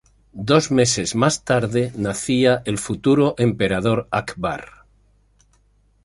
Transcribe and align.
Dos 0.49 0.71
meses 0.71 1.13
más 1.13 1.43
tarde 1.45 1.93
nacía 1.95 2.63
el 2.65 2.79
futuro 2.79 3.35
emperador 3.37 4.07
Akbar. 4.09 4.87